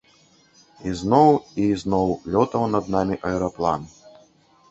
Ізноў 0.91 1.27
і 1.65 1.67
ізноў 1.73 2.09
лётаў 2.35 2.65
над 2.77 2.89
намі 2.97 3.15
аэраплан. 3.33 3.81